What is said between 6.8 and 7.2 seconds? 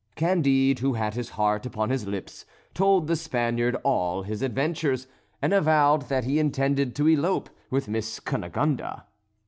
to